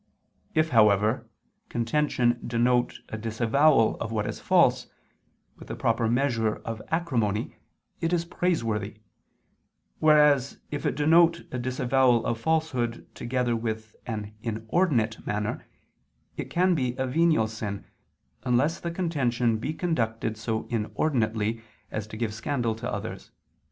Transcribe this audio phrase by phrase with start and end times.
[0.55, 1.29] If, however,
[1.69, 4.87] contention denote a disavowal of what is false,
[5.57, 7.57] with the proper measure of acrimony,
[7.99, 8.97] it is praiseworthy:
[9.99, 15.67] whereas, if it denote a disavowal of falsehood, together with an inordinate manner,
[16.35, 17.85] it can be a venial sin,
[18.41, 21.61] unless the contention be conducted so inordinately,
[21.91, 23.29] as to give scandal to others.